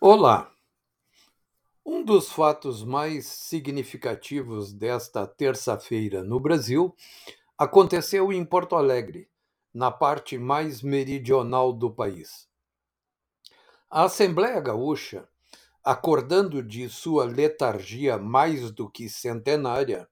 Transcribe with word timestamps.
Olá! 0.00 0.48
Um 1.84 2.04
dos 2.04 2.30
fatos 2.30 2.84
mais 2.84 3.26
significativos 3.26 4.72
desta 4.72 5.26
terça-feira 5.26 6.22
no 6.22 6.38
Brasil 6.38 6.94
aconteceu 7.58 8.32
em 8.32 8.44
Porto 8.44 8.76
Alegre, 8.76 9.28
na 9.74 9.90
parte 9.90 10.38
mais 10.38 10.82
meridional 10.82 11.72
do 11.72 11.90
país. 11.90 12.48
A 13.90 14.04
Assembleia 14.04 14.60
Gaúcha, 14.60 15.28
acordando 15.82 16.62
de 16.62 16.88
sua 16.88 17.24
letargia 17.24 18.16
mais 18.16 18.70
do 18.70 18.88
que 18.88 19.08
centenária, 19.08 20.08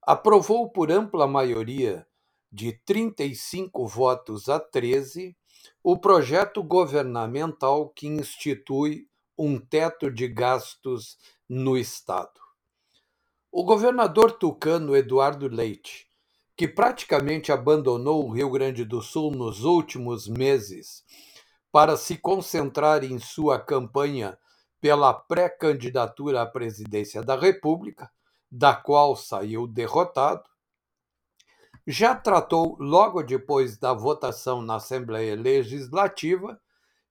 aprovou 0.00 0.70
por 0.70 0.90
ampla 0.90 1.26
maioria 1.26 2.06
de 2.50 2.72
35 2.86 3.86
votos 3.86 4.48
a 4.48 4.58
13 4.58 5.36
o 5.82 5.98
projeto 5.98 6.62
governamental 6.62 7.88
que 7.88 8.06
institui 8.06 9.08
um 9.36 9.58
teto 9.58 10.10
de 10.10 10.28
gastos 10.28 11.18
no 11.48 11.76
Estado. 11.76 12.40
O 13.50 13.64
governador 13.64 14.32
tucano 14.32 14.96
Eduardo 14.96 15.48
Leite, 15.48 16.06
que 16.56 16.68
praticamente 16.68 17.50
abandonou 17.50 18.26
o 18.26 18.32
Rio 18.32 18.50
Grande 18.50 18.84
do 18.84 19.02
Sul 19.02 19.30
nos 19.30 19.64
últimos 19.64 20.28
meses 20.28 21.04
para 21.70 21.96
se 21.96 22.16
concentrar 22.16 23.02
em 23.02 23.18
sua 23.18 23.58
campanha 23.58 24.38
pela 24.80 25.14
pré-candidatura 25.14 26.42
à 26.42 26.46
presidência 26.46 27.22
da 27.22 27.36
República, 27.36 28.10
da 28.50 28.74
qual 28.74 29.16
saiu 29.16 29.66
derrotado, 29.66 30.44
já 31.86 32.14
tratou, 32.14 32.76
logo 32.78 33.22
depois 33.22 33.76
da 33.76 33.92
votação 33.92 34.62
na 34.62 34.76
Assembleia 34.76 35.34
Legislativa, 35.34 36.60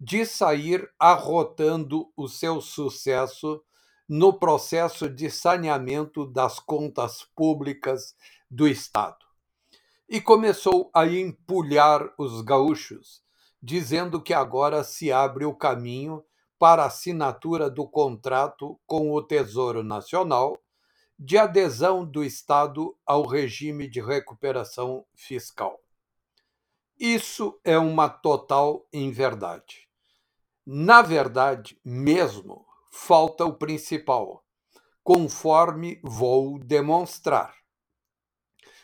de 0.00 0.24
sair 0.24 0.88
arrotando 0.98 2.10
o 2.16 2.28
seu 2.28 2.60
sucesso 2.60 3.62
no 4.08 4.32
processo 4.32 5.08
de 5.08 5.30
saneamento 5.30 6.24
das 6.26 6.58
contas 6.58 7.26
públicas 7.34 8.14
do 8.50 8.66
Estado. 8.68 9.26
E 10.08 10.20
começou 10.20 10.90
a 10.94 11.06
empulhar 11.06 12.12
os 12.16 12.40
gaúchos, 12.40 13.22
dizendo 13.62 14.22
que 14.22 14.32
agora 14.32 14.82
se 14.84 15.12
abre 15.12 15.44
o 15.44 15.54
caminho 15.54 16.24
para 16.58 16.84
a 16.84 16.86
assinatura 16.86 17.68
do 17.68 17.86
contrato 17.86 18.80
com 18.86 19.12
o 19.12 19.22
Tesouro 19.22 19.82
Nacional 19.82 20.58
de 21.18 21.36
adesão 21.36 22.04
do 22.04 22.22
Estado 22.22 22.96
ao 23.04 23.26
regime 23.26 23.88
de 23.88 24.00
recuperação 24.00 25.04
fiscal. 25.16 25.80
Isso 26.96 27.58
é 27.64 27.76
uma 27.76 28.08
total 28.08 28.86
inverdade. 28.92 29.88
Na 30.64 31.02
verdade, 31.02 31.80
mesmo, 31.84 32.64
falta 32.92 33.44
o 33.44 33.52
principal, 33.52 34.44
conforme 35.02 36.00
vou 36.04 36.56
demonstrar. 36.56 37.52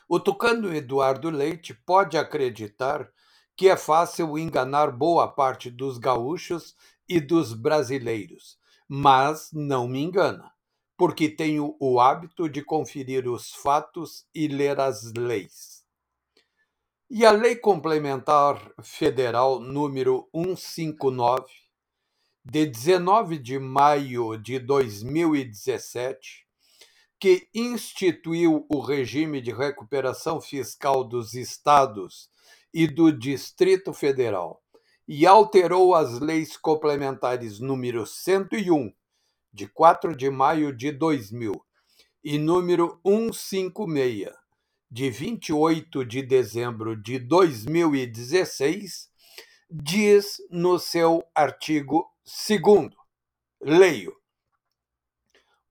O 0.08 0.18
tucano 0.18 0.74
Eduardo 0.74 1.30
Leite 1.30 1.72
pode 1.72 2.18
acreditar 2.18 3.08
que 3.56 3.68
é 3.68 3.76
fácil 3.76 4.36
enganar 4.36 4.90
boa 4.90 5.28
parte 5.28 5.70
dos 5.70 5.98
gaúchos 5.98 6.74
e 7.08 7.20
dos 7.20 7.52
brasileiros, 7.52 8.58
mas 8.88 9.50
não 9.52 9.86
me 9.86 10.02
engana 10.02 10.53
porque 10.96 11.28
tenho 11.28 11.76
o 11.80 11.98
hábito 11.98 12.48
de 12.48 12.62
conferir 12.62 13.28
os 13.28 13.52
fatos 13.52 14.26
e 14.34 14.46
ler 14.46 14.78
as 14.78 15.12
leis. 15.12 15.84
E 17.10 17.24
a 17.24 17.30
Lei 17.30 17.56
Complementar 17.56 18.72
Federal 18.82 19.60
número 19.60 20.28
159, 20.32 21.46
de 22.44 22.66
19 22.66 23.38
de 23.38 23.58
maio 23.58 24.36
de 24.36 24.58
2017, 24.58 26.44
que 27.18 27.48
instituiu 27.54 28.66
o 28.68 28.80
regime 28.80 29.40
de 29.40 29.52
recuperação 29.52 30.40
fiscal 30.40 31.04
dos 31.04 31.34
estados 31.34 32.28
e 32.72 32.86
do 32.86 33.12
Distrito 33.12 33.92
Federal 33.92 34.62
e 35.06 35.26
alterou 35.26 35.94
as 35.94 36.18
leis 36.18 36.56
complementares 36.56 37.60
número 37.60 38.06
101 38.06 38.92
de 39.54 39.68
4 39.68 40.16
de 40.16 40.28
maio 40.28 40.76
de 40.76 40.90
2000, 40.90 41.64
e 42.24 42.38
número 42.38 43.00
156, 43.06 44.34
de 44.90 45.10
28 45.10 46.04
de 46.04 46.22
dezembro 46.22 46.96
de 46.96 47.20
2016, 47.20 49.08
diz 49.70 50.38
no 50.50 50.78
seu 50.80 51.24
artigo 51.32 52.10
2. 52.48 52.90
Leio. 53.62 54.16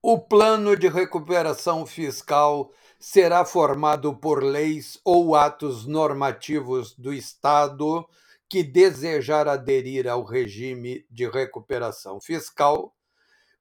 O 0.02 0.18
plano 0.20 0.78
de 0.78 0.88
recuperação 0.88 1.86
fiscal 1.86 2.72
será 2.98 3.44
formado 3.44 4.16
por 4.16 4.42
leis 4.42 4.98
ou 5.04 5.36
atos 5.36 5.86
normativos 5.86 6.96
do 6.96 7.14
Estado 7.14 8.08
que 8.50 8.64
desejar 8.64 9.48
aderir 9.48 10.08
ao 10.08 10.24
regime 10.24 11.06
de 11.10 11.28
recuperação 11.28 12.22
fiscal 12.22 12.94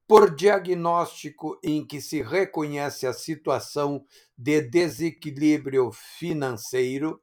por 0.07 0.35
diagnóstico 0.35 1.59
em 1.63 1.87
que 1.87 2.01
se 2.01 2.23
reconhece 2.23 3.07
a 3.07 3.13
situação 3.13 4.05
de 4.37 4.61
desequilíbrio 4.61 5.91
financeiro, 5.93 7.23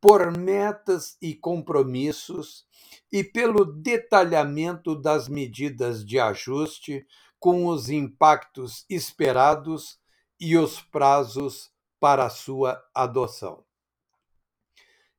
por 0.00 0.36
metas 0.36 1.16
e 1.20 1.34
compromissos 1.34 2.64
e 3.12 3.22
pelo 3.22 3.64
detalhamento 3.64 4.94
das 4.94 5.28
medidas 5.28 6.04
de 6.04 6.18
ajuste 6.18 7.06
com 7.38 7.66
os 7.66 7.90
impactos 7.90 8.84
esperados 8.88 9.98
e 10.38 10.56
os 10.56 10.80
prazos 10.80 11.70
para 11.98 12.30
sua 12.30 12.82
adoção. 12.94 13.62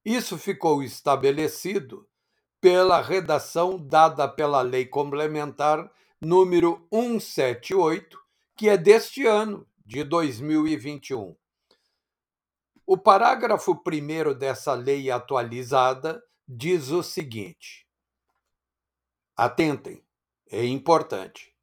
Isso 0.03 0.35
ficou 0.37 0.81
estabelecido 0.81 2.07
pela 2.59 3.01
redação 3.01 3.77
dada 3.77 4.27
pela 4.27 4.61
Lei 4.61 4.85
Complementar 4.85 5.91
número 6.21 6.87
178, 6.93 8.17
que 8.55 8.69
é 8.69 8.77
deste 8.77 9.25
ano, 9.25 9.67
de 9.83 10.03
2021. 10.03 11.35
O 12.85 12.97
parágrafo 12.97 13.73
1 13.73 14.37
dessa 14.37 14.73
lei 14.73 15.09
atualizada 15.09 16.23
diz 16.47 16.89
o 16.89 17.01
seguinte: 17.01 17.87
atentem, 19.35 20.05
é 20.49 20.63
importante. 20.65 21.55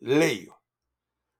Leio. 0.00 0.54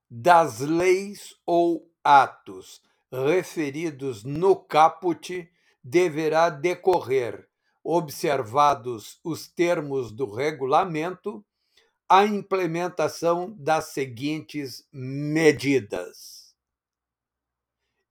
Das 0.09 0.59
leis 0.59 1.35
ou 1.45 1.93
atos 2.03 2.81
referidos 3.11 4.23
no 4.23 4.55
caput 4.55 5.47
deverá 5.83 6.49
decorrer, 6.49 7.47
observados 7.83 9.19
os 9.23 9.47
termos 9.47 10.11
do 10.11 10.33
regulamento, 10.33 11.45
a 12.09 12.25
implementação 12.25 13.55
das 13.55 13.85
seguintes 13.89 14.87
medidas. 14.91 16.55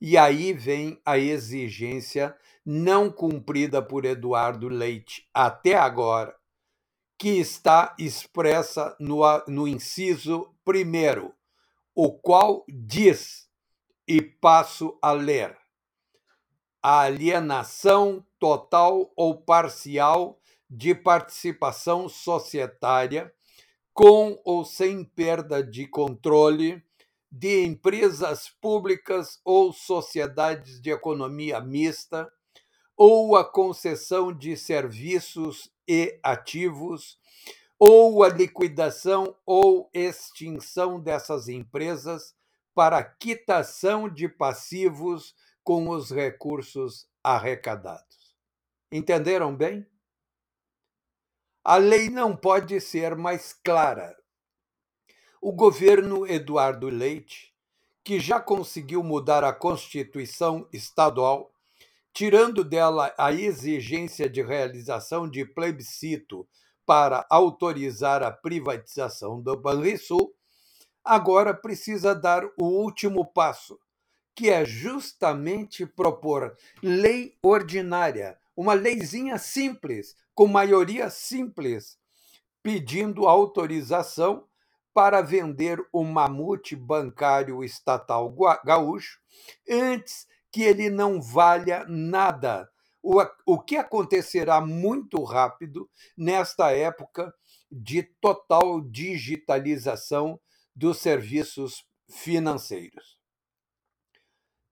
E 0.01 0.17
aí 0.17 0.53
vem 0.53 1.01
a 1.05 1.19
exigência 1.19 2.37
não 2.65 3.11
cumprida 3.11 3.83
por 3.83 4.05
Eduardo 4.05 4.69
Leite 4.69 5.29
até 5.35 5.75
agora, 5.75 6.39
que 7.19 7.31
está 7.41 7.97
expressa 7.99 8.97
no, 9.01 9.23
no 9.49 9.67
inciso 9.67 10.55
primeiro, 10.65 11.35
o 11.93 12.13
qual 12.13 12.65
diz, 12.69 13.51
e 14.07 14.23
passo 14.23 14.97
a 15.03 15.11
ler: 15.11 15.59
a 16.81 17.01
alienação 17.01 18.25
total 18.39 19.13
ou 19.17 19.43
parcial 19.43 20.41
de 20.71 20.95
participação 20.95 22.09
societária 22.09 23.35
com 23.99 24.41
ou 24.45 24.65
sem 24.65 25.03
perda 25.03 25.61
de 25.61 25.85
controle 25.85 26.81
de 27.29 27.65
empresas 27.65 28.49
públicas 28.49 29.41
ou 29.45 29.73
sociedades 29.73 30.81
de 30.81 30.89
economia 30.89 31.61
mista, 31.61 32.33
ou 32.97 33.35
a 33.35 33.45
concessão 33.45 34.33
de 34.33 34.57
serviços 34.57 35.69
e 35.89 36.17
ativos, 36.23 37.19
ou 37.77 38.23
a 38.23 38.29
liquidação 38.29 39.35
ou 39.45 39.91
extinção 39.93 41.01
dessas 41.01 41.49
empresas 41.49 42.37
para 42.73 43.03
quitação 43.03 44.09
de 44.09 44.29
passivos 44.29 45.35
com 45.65 45.89
os 45.89 46.13
recursos 46.13 47.09
arrecadados. 47.21 48.37
Entenderam 48.93 49.57
bem? 49.57 49.85
A 51.71 51.77
lei 51.77 52.09
não 52.09 52.35
pode 52.35 52.81
ser 52.81 53.15
mais 53.15 53.53
clara. 53.53 54.17
O 55.39 55.53
governo 55.53 56.27
Eduardo 56.27 56.89
Leite, 56.89 57.55
que 58.03 58.19
já 58.19 58.41
conseguiu 58.41 59.03
mudar 59.03 59.45
a 59.45 59.53
Constituição 59.53 60.67
estadual, 60.73 61.53
tirando 62.11 62.65
dela 62.65 63.13
a 63.19 63.35
exigência 63.35 64.31
de 64.31 64.41
realização 64.41 65.29
de 65.29 65.45
plebiscito 65.45 66.49
para 66.87 67.27
autorizar 67.29 68.23
a 68.23 68.31
privatização 68.31 69.39
do 69.39 69.55
Banrisul, 69.55 70.35
agora 71.05 71.53
precisa 71.53 72.15
dar 72.15 72.47
o 72.59 72.65
último 72.65 73.27
passo, 73.27 73.79
que 74.35 74.49
é 74.49 74.65
justamente 74.65 75.85
propor 75.85 76.57
lei 76.83 77.37
ordinária, 77.43 78.39
uma 78.59 78.75
leizinha 78.75 79.39
simples, 79.39 80.17
com 80.35 80.49
maioria 80.49 81.09
simples, 81.11 81.97
pedindo 82.61 83.29
autorização 83.29 84.49
para 84.93 85.23
vender 85.23 85.79
o 85.93 86.03
mamute 86.03 86.75
bancário 86.75 87.63
estatal 87.63 88.35
gaúcho 88.65 89.21
antes 89.71 90.27
que 90.51 90.65
ele 90.65 90.91
não 90.91 91.23
valha 91.23 91.85
nada. 91.87 92.69
O, 93.01 93.25
o 93.47 93.61
que 93.61 93.77
acontecerá 93.77 94.61
muito 94.61 95.23
rápido 95.23 95.89
nesta 96.17 96.73
época 96.73 97.33
de 97.71 98.03
total 98.21 98.81
digitalização 98.81 100.41
dos 100.75 100.99
serviços 100.99 101.85
financeiros. 102.11 103.21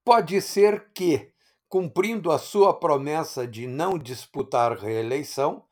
Pode 0.04 0.42
ser 0.42 0.90
que, 0.92 1.32
cumprindo 1.68 2.30
a 2.30 2.38
sua 2.38 2.78
promessa 2.78 3.46
de 3.46 3.66
não 3.66 3.98
disputar 3.98 4.76
reeleição, 4.76 5.64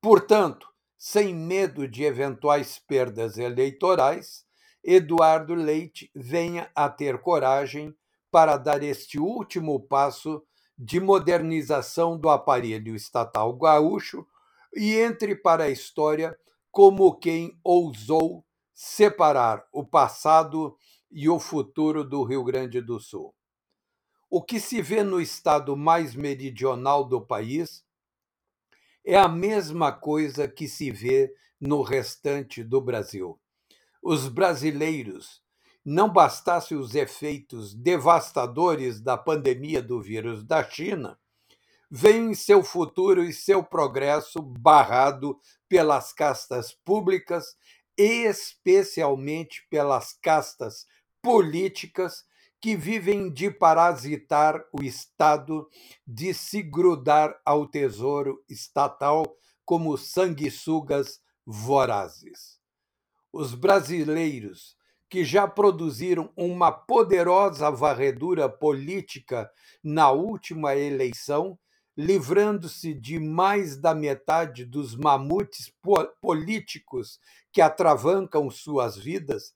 portanto, 0.00 0.68
sem 0.98 1.34
medo 1.34 1.88
de 1.88 2.04
eventuais 2.04 2.78
perdas 2.78 3.38
eleitorais, 3.38 4.44
Eduardo 4.84 5.54
Leite 5.54 6.10
venha 6.14 6.70
a 6.74 6.88
ter 6.88 7.20
coragem 7.20 7.94
para 8.30 8.56
dar 8.56 8.82
este 8.82 9.18
último 9.18 9.80
passo 9.80 10.42
de 10.78 11.00
modernização 11.00 12.18
do 12.18 12.28
aparelho 12.30 12.94
estatal 12.94 13.52
gaúcho 13.54 14.26
e 14.74 14.94
entre 14.96 15.34
para 15.34 15.64
a 15.64 15.70
história 15.70 16.36
como 16.70 17.18
quem 17.18 17.58
ousou 17.64 18.44
separar 18.72 19.66
o 19.72 19.84
passado 19.84 20.76
e 21.10 21.28
o 21.28 21.38
futuro 21.38 22.04
do 22.04 22.22
Rio 22.22 22.44
Grande 22.44 22.80
do 22.80 23.00
Sul. 23.00 23.34
O 24.32 24.40
que 24.40 24.60
se 24.60 24.80
vê 24.80 25.02
no 25.02 25.20
estado 25.20 25.76
mais 25.76 26.14
meridional 26.14 27.02
do 27.04 27.20
país 27.20 27.84
é 29.04 29.18
a 29.18 29.26
mesma 29.26 29.90
coisa 29.90 30.46
que 30.46 30.68
se 30.68 30.92
vê 30.92 31.34
no 31.60 31.82
restante 31.82 32.62
do 32.62 32.80
Brasil. 32.80 33.40
Os 34.00 34.28
brasileiros, 34.28 35.42
não 35.84 36.08
bastasse 36.08 36.76
os 36.76 36.94
efeitos 36.94 37.74
devastadores 37.74 39.00
da 39.00 39.18
pandemia 39.18 39.82
do 39.82 40.00
vírus 40.00 40.44
da 40.44 40.62
China, 40.62 41.18
veem 41.90 42.32
seu 42.32 42.62
futuro 42.62 43.24
e 43.24 43.32
seu 43.32 43.64
progresso 43.64 44.40
barrado 44.40 45.40
pelas 45.68 46.12
castas 46.12 46.72
públicas, 46.84 47.56
especialmente 47.96 49.66
pelas 49.68 50.12
castas 50.12 50.86
políticas 51.20 52.24
que 52.60 52.76
vivem 52.76 53.32
de 53.32 53.50
parasitar 53.50 54.62
o 54.72 54.82
Estado, 54.82 55.66
de 56.06 56.34
se 56.34 56.62
grudar 56.62 57.40
ao 57.44 57.66
tesouro 57.66 58.44
estatal 58.48 59.24
como 59.64 59.96
sanguessugas 59.96 61.20
vorazes. 61.46 62.60
Os 63.32 63.54
brasileiros, 63.54 64.76
que 65.08 65.24
já 65.24 65.46
produziram 65.48 66.30
uma 66.36 66.70
poderosa 66.70 67.70
varredura 67.70 68.48
política 68.48 69.50
na 69.82 70.10
última 70.10 70.76
eleição, 70.76 71.58
livrando-se 71.96 72.94
de 72.94 73.18
mais 73.18 73.76
da 73.76 73.94
metade 73.94 74.64
dos 74.64 74.94
mamutes 74.94 75.72
políticos 76.20 77.18
que 77.52 77.60
atravancam 77.60 78.48
suas 78.50 78.96
vidas, 78.96 79.54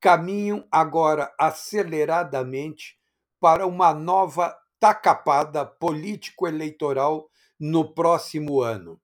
caminham 0.00 0.66
agora 0.72 1.32
aceleradamente 1.38 2.98
para 3.38 3.66
uma 3.66 3.92
nova 3.92 4.56
tacapada 4.78 5.64
político-eleitoral 5.66 7.30
no 7.58 7.92
próximo 7.92 8.62
ano, 8.62 8.98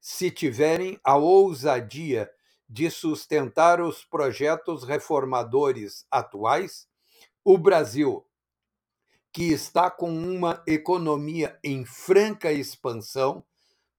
se 0.00 0.30
tiverem 0.30 1.00
a 1.02 1.16
ousadia 1.16 2.30
de 2.68 2.90
sustentar 2.90 3.80
os 3.80 4.04
projetos 4.04 4.84
reformadores 4.84 6.06
atuais, 6.10 6.86
o 7.44 7.56
Brasil, 7.56 8.26
que 9.32 9.44
está 9.44 9.90
com 9.90 10.10
uma 10.10 10.62
economia 10.66 11.58
em 11.64 11.86
franca 11.86 12.52
expansão, 12.52 13.42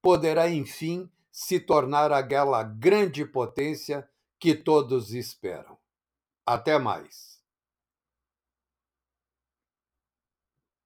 poderá 0.02 0.50
enfim 0.50 1.10
se 1.32 1.60
tornar 1.60 2.12
aquela 2.12 2.62
grande 2.62 3.26
potência 3.26 4.08
que 4.40 4.54
todos 4.54 5.14
esperam. 5.14 5.83
Até 6.46 6.80
mais. 6.80 7.33